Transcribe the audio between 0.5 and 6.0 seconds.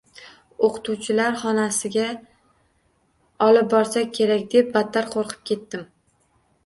O‘qituvchilar xonasiga olib borsa kerak, deb battar qo‘rqib ketdim.